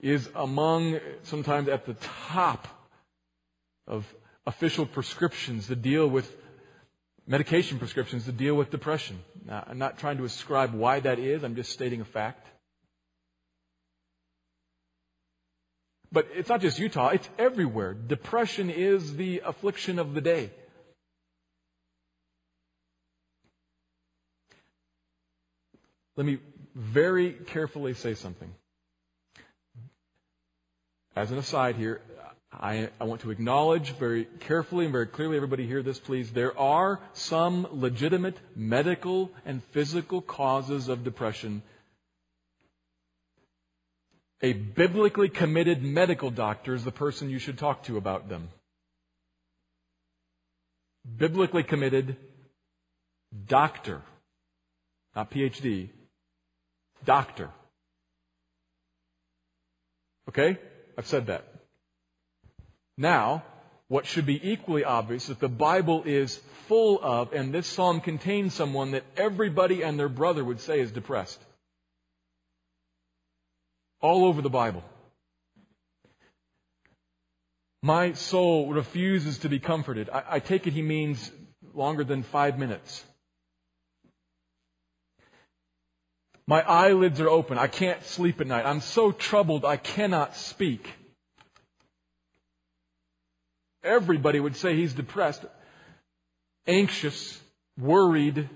[0.00, 1.94] is among, sometimes at the
[2.28, 2.66] top
[3.86, 4.12] of
[4.46, 6.30] official prescriptions to deal with
[7.26, 9.18] medication prescriptions to deal with depression.
[9.46, 12.46] Now, I'm not trying to ascribe why that is, I'm just stating a fact.
[16.12, 17.94] But it's not just Utah, it's everywhere.
[17.94, 20.50] Depression is the affliction of the day.
[26.16, 26.38] Let me
[26.76, 28.54] very carefully say something.
[31.16, 32.00] As an aside here,
[32.60, 36.56] I, I, want to acknowledge very carefully and very clearly, everybody hear this please, there
[36.58, 41.62] are some legitimate medical and physical causes of depression.
[44.42, 48.48] A biblically committed medical doctor is the person you should talk to about them.
[51.16, 52.16] Biblically committed
[53.46, 54.02] doctor,
[55.16, 55.88] not PhD,
[57.04, 57.50] doctor.
[60.28, 60.58] Okay?
[60.96, 61.53] I've said that.
[62.96, 63.42] Now,
[63.88, 66.36] what should be equally obvious that the Bible is
[66.68, 70.90] full of, and this psalm contains someone that everybody and their brother would say is
[70.90, 71.40] depressed.
[74.00, 74.82] All over the Bible.
[77.82, 80.08] My soul refuses to be comforted.
[80.08, 81.30] I, I take it he means
[81.74, 83.04] longer than five minutes.
[86.46, 87.58] My eyelids are open.
[87.58, 88.66] I can't sleep at night.
[88.66, 90.90] I'm so troubled I cannot speak.
[93.84, 95.44] Everybody would say he's depressed,
[96.66, 97.38] anxious,
[97.78, 98.48] worried,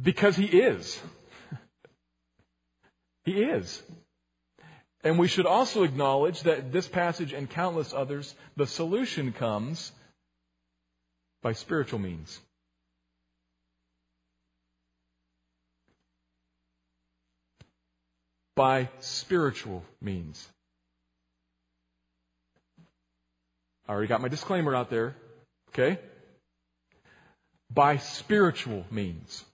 [0.00, 1.00] because he is.
[3.24, 3.82] he is.
[5.04, 9.92] And we should also acknowledge that this passage and countless others, the solution comes
[11.42, 12.40] by spiritual means.
[18.54, 20.48] By spiritual means.
[23.88, 25.16] I already got my disclaimer out there.
[25.70, 25.98] Okay?
[27.70, 29.44] By spiritual means.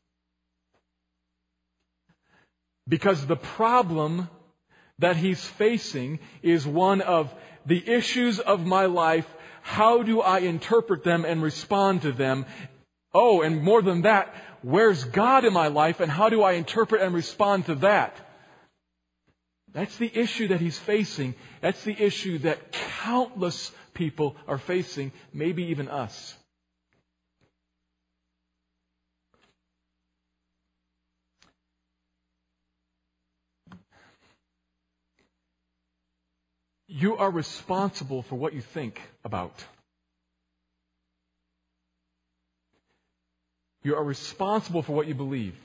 [2.89, 4.29] Because the problem
[4.99, 7.33] that he's facing is one of
[7.66, 9.26] the issues of my life.
[9.62, 12.47] How do I interpret them and respond to them?
[13.14, 17.03] Oh, and more than that, where's God in my life and how do I interpret
[17.03, 18.16] and respond to that?
[19.72, 21.35] That's the issue that he's facing.
[21.61, 26.34] That's the issue that countless people are facing, maybe even us.
[36.86, 39.53] You are responsible for what you think about.
[43.82, 45.57] You are responsible for what you believe.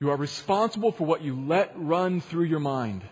[0.00, 3.02] You are responsible for what you let run through your mind.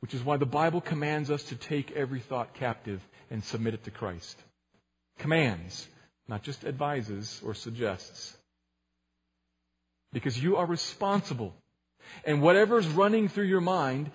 [0.00, 3.84] Which is why the Bible commands us to take every thought captive and submit it
[3.84, 4.38] to Christ.
[5.18, 5.88] Commands,
[6.28, 8.36] not just advises or suggests.
[10.12, 11.54] Because you are responsible.
[12.24, 14.10] And whatever's running through your mind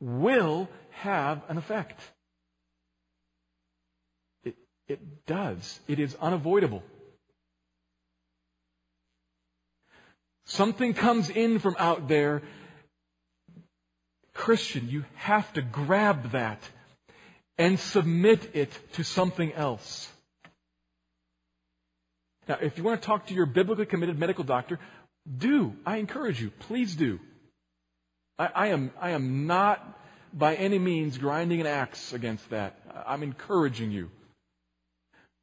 [0.00, 2.00] will have an effect.
[4.44, 4.56] It,
[4.86, 5.80] it does.
[5.88, 6.82] It is unavoidable.
[10.44, 12.42] Something comes in from out there.
[14.38, 16.62] Christian, you have to grab that
[17.58, 20.08] and submit it to something else.
[22.46, 24.78] Now, if you want to talk to your biblically committed medical doctor,
[25.26, 25.74] do.
[25.84, 26.50] I encourage you.
[26.50, 27.18] Please do.
[28.38, 29.84] I, I, am, I am not
[30.32, 32.80] by any means grinding an axe against that.
[33.06, 34.08] I'm encouraging you.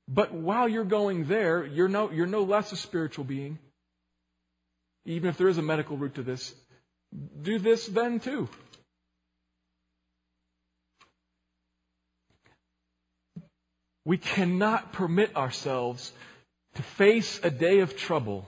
[0.08, 3.60] But while you're going there, you're no, you're no less a spiritual being.
[5.06, 6.56] Even if there is a medical route to this,
[7.42, 8.48] do this then too.
[14.06, 16.14] We cannot permit ourselves
[16.76, 18.48] to face a day of trouble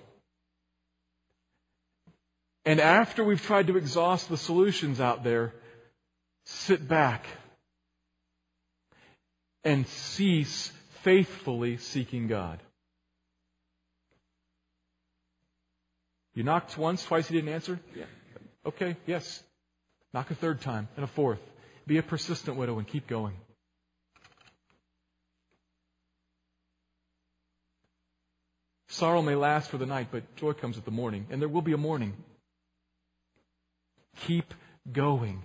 [2.68, 5.54] and after we've tried to exhaust the solutions out there,
[6.46, 7.26] sit back
[9.64, 12.60] and cease faithfully seeking God.
[16.36, 17.80] You knocked once, twice, you didn't answer?
[17.96, 18.04] Yeah.
[18.66, 19.42] Okay, yes.
[20.14, 21.40] Knock a third time and a fourth.
[21.88, 23.36] Be a persistent widow and keep going.
[28.90, 31.62] Sorrow may last for the night, but joy comes at the morning, and there will
[31.62, 32.14] be a morning.
[34.22, 34.54] Keep
[34.92, 35.42] going.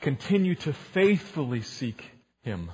[0.00, 2.10] Continue to faithfully seek
[2.42, 2.70] Him.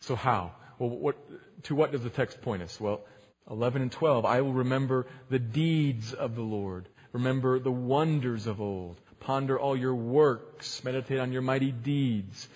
[0.00, 0.52] So how?
[0.78, 1.16] Well, what,
[1.64, 2.80] to what does the text point us?
[2.80, 3.02] Well,
[3.50, 4.24] 11 and 12.
[4.24, 6.88] I will remember the deeds of the Lord.
[7.12, 9.00] Remember the wonders of old.
[9.20, 10.82] Ponder all your works.
[10.84, 12.48] Meditate on your mighty deeds.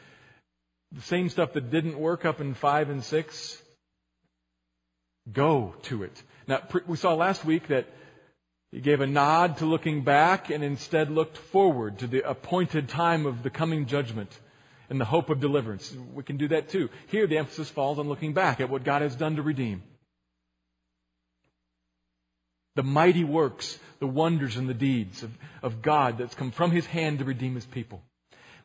[0.94, 3.62] The same stuff that didn't work up in 5 and 6.
[5.32, 6.22] Go to it.
[6.46, 7.86] Now, we saw last week that
[8.72, 13.26] he gave a nod to looking back and instead looked forward to the appointed time
[13.26, 14.36] of the coming judgment
[14.90, 15.94] and the hope of deliverance.
[16.14, 16.90] We can do that too.
[17.08, 19.82] Here, the emphasis falls on looking back at what God has done to redeem.
[22.74, 25.30] The mighty works, the wonders and the deeds of,
[25.62, 28.02] of God that's come from His hand to redeem His people.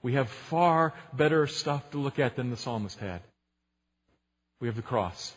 [0.02, 3.22] We have far better stuff to look at than the psalmist had.
[4.60, 5.36] We have the cross.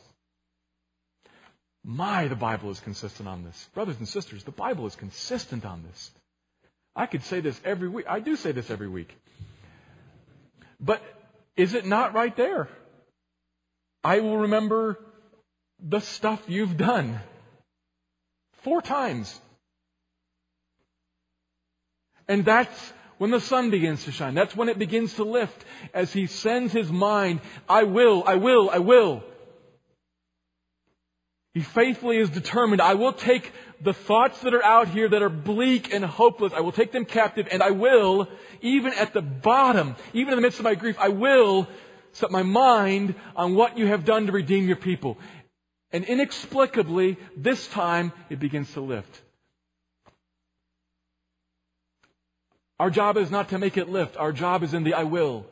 [1.85, 3.69] My, the Bible is consistent on this.
[3.75, 6.11] Brothers and sisters, the Bible is consistent on this.
[6.95, 8.07] I could say this every week.
[8.09, 9.17] I do say this every week.
[10.79, 11.03] But
[11.57, 12.69] is it not right there?
[14.03, 14.99] I will remember
[15.79, 17.21] the stuff you've done.
[18.63, 19.39] Four times.
[22.29, 24.33] And that's when the sun begins to shine.
[24.33, 28.71] That's when it begins to lift as he sends his mind, I will, I will,
[28.71, 29.23] I will.
[31.53, 33.53] He faithfully is determined, I will take
[33.83, 37.05] the thoughts that are out here that are bleak and hopeless, I will take them
[37.05, 38.27] captive and I will,
[38.63, 41.69] even at the bottom, even in the midst of my grief, I will
[42.13, 45.19] set my mind on what you have done to redeem your people.
[45.93, 49.21] And inexplicably, this time, it begins to lift.
[52.81, 54.17] Our job is not to make it lift.
[54.17, 55.45] Our job is in the I will.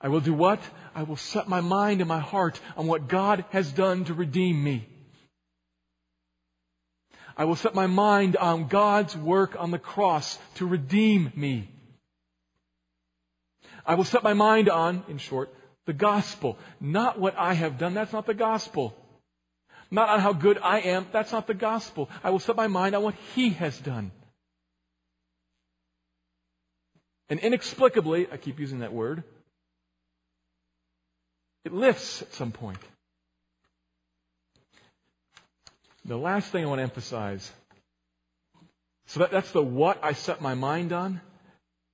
[0.00, 0.60] I will do what?
[0.94, 4.62] I will set my mind and my heart on what God has done to redeem
[4.62, 4.86] me.
[7.36, 11.68] I will set my mind on God's work on the cross to redeem me.
[13.84, 15.52] I will set my mind on, in short,
[15.86, 16.56] the gospel.
[16.78, 17.94] Not what I have done.
[17.94, 18.94] That's not the gospel.
[19.90, 21.08] Not on how good I am.
[21.10, 22.08] That's not the gospel.
[22.22, 24.12] I will set my mind on what He has done.
[27.28, 29.24] And inexplicably, I keep using that word,
[31.64, 32.78] it lifts at some point.
[36.04, 37.50] The last thing I want to emphasize
[39.06, 41.20] so that, that's the what I set my mind on.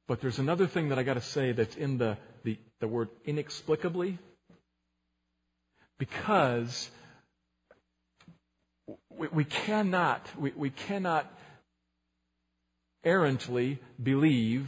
[0.07, 3.09] But there's another thing that I got to say that's in the, the, the word
[3.25, 4.19] inexplicably.
[5.99, 6.91] Because
[9.11, 11.31] we, we cannot, we, we cannot
[13.05, 14.67] errantly believe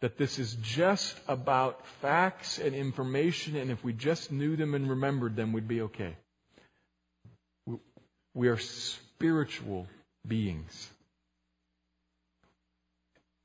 [0.00, 4.88] that this is just about facts and information, and if we just knew them and
[4.88, 6.16] remembered them, we'd be okay.
[8.34, 9.88] We are spiritual
[10.26, 10.88] beings.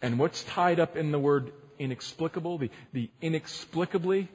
[0.01, 4.27] And what's tied up in the word inexplicable, the, the inexplicably,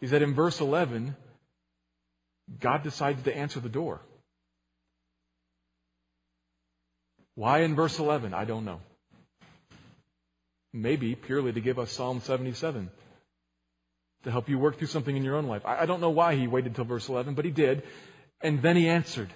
[0.00, 1.16] is that in verse 11,
[2.60, 4.00] God decided to answer the door.
[7.34, 8.34] Why in verse 11?
[8.34, 8.80] I don't know.
[10.72, 12.90] Maybe purely to give us Psalm 77
[14.24, 15.62] to help you work through something in your own life.
[15.64, 17.82] I don't know why he waited till verse 11, but he did.
[18.40, 19.30] And then he answered.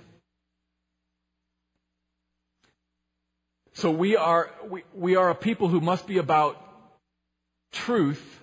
[3.75, 6.57] So we are, we, we are a people who must be about
[7.73, 8.41] truth,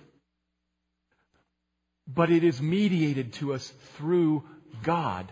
[2.06, 4.44] but it is mediated to us through
[4.82, 5.30] God.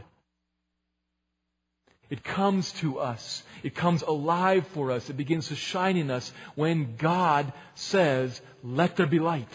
[2.13, 3.43] It comes to us.
[3.63, 5.09] It comes alive for us.
[5.09, 9.49] It begins to shine in us when God says, let there be light.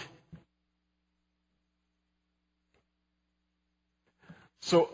[4.62, 4.90] So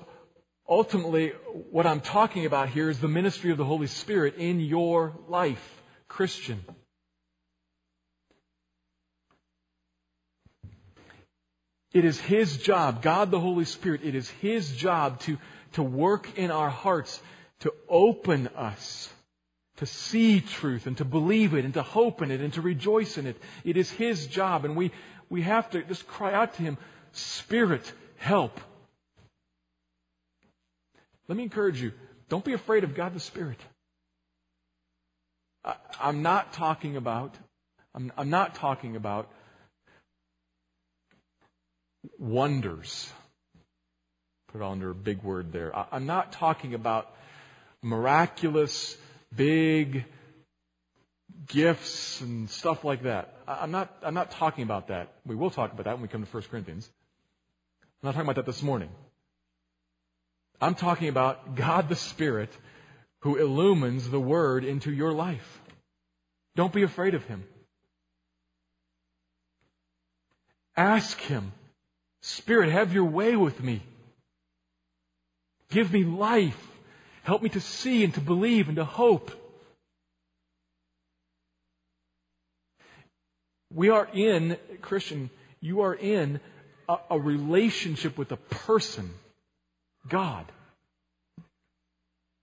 [0.67, 1.29] ultimately,
[1.71, 5.81] what I'm talking about here is the ministry of the Holy Spirit in your life,
[6.09, 6.65] Christian.
[11.93, 15.37] It is His job, God the Holy Spirit, it is His job to,
[15.73, 17.21] to work in our hearts,
[17.63, 19.09] to open us,
[19.77, 23.17] to see truth and to believe it and to hope in it and to rejoice
[23.17, 23.37] in it.
[23.63, 24.91] It is His job and we,
[25.29, 26.77] we have to just cry out to Him,
[27.13, 28.59] Spirit, help.
[31.29, 31.93] Let me encourage you.
[32.27, 33.59] Don't be afraid of God the Spirit.
[35.63, 37.33] I, am not talking about,
[37.95, 39.31] I'm, I'm not talking about
[42.19, 43.09] wonders.
[44.51, 45.73] Put under a big word there.
[45.73, 47.09] I, I'm not talking about
[47.83, 48.97] miraculous,
[49.35, 50.05] big
[51.47, 53.35] gifts and stuff like that.
[53.47, 55.13] I'm not, I'm not talking about that.
[55.25, 56.89] We will talk about that when we come to 1 Corinthians.
[58.01, 58.89] I'm not talking about that this morning.
[60.61, 62.49] I'm talking about God the Spirit
[63.19, 65.61] who illumines the Word into your life.
[66.55, 67.43] Don't be afraid of Him.
[70.75, 71.51] Ask Him,
[72.21, 73.81] Spirit, have your way with me.
[75.69, 76.72] Give me life.
[77.23, 79.31] Help me to see and to believe and to hope.
[83.73, 85.29] We are in, Christian,
[85.61, 86.41] you are in
[86.87, 89.09] a, a relationship with a person
[90.07, 90.45] God.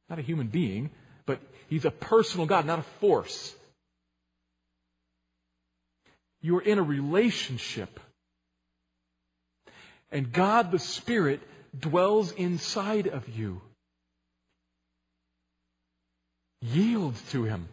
[0.09, 0.91] Not a human being,
[1.27, 3.55] but He's a personal God, not a force.
[6.41, 8.01] You are in a relationship.
[10.11, 11.41] And God the Spirit
[11.79, 13.61] dwells inside of you.
[16.63, 17.69] Yield to Him.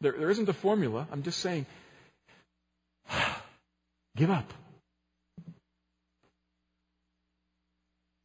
[0.00, 1.06] There, there isn't a formula.
[1.10, 1.66] I'm just saying,
[4.16, 4.52] give up.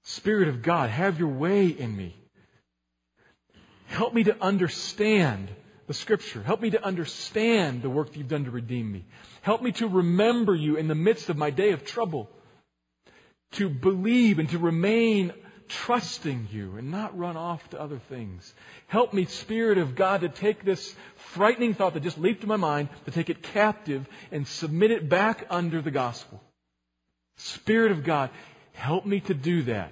[0.04, 2.16] Spirit of God, have your way in me.
[3.88, 5.50] Help me to understand
[5.88, 6.44] the scripture.
[6.44, 9.06] Help me to understand the work that you've done to redeem me.
[9.42, 12.30] Help me to remember you in the midst of my day of trouble.
[13.54, 15.34] To believe and to remain
[15.70, 18.54] trusting you and not run off to other things.
[18.88, 22.58] Help me, Spirit of God, to take this frightening thought that just leaped to my
[22.58, 26.42] mind, to take it captive and submit it back under the gospel.
[27.38, 28.30] Spirit of God,
[28.80, 29.92] Help me to do that.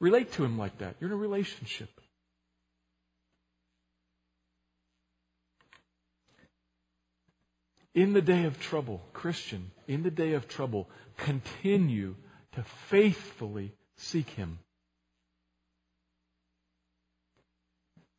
[0.00, 0.96] Relate to him like that.
[1.00, 1.88] You're in a relationship.
[7.94, 12.16] In the day of trouble, Christian, in the day of trouble, continue
[12.54, 14.58] to faithfully seek him.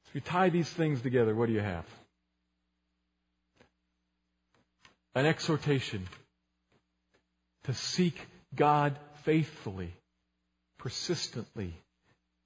[0.07, 1.85] If you tie these things together, what do you have?
[5.13, 6.07] An exhortation
[7.63, 8.19] to seek
[8.53, 9.93] God faithfully,
[10.77, 11.73] persistently,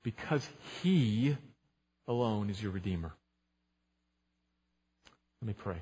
[0.04, 0.48] because
[0.82, 1.36] He
[2.08, 3.12] alone is your Redeemer.
[5.42, 5.82] Let me pray.